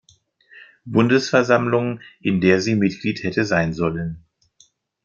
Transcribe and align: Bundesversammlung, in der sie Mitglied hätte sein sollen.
Bundesversammlung, 0.85 1.99
in 2.21 2.41
der 2.41 2.59
sie 2.59 2.73
Mitglied 2.73 3.21
hätte 3.21 3.45
sein 3.45 3.71
sollen. 3.71 4.23